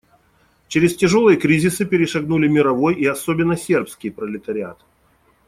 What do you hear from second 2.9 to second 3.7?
и особенно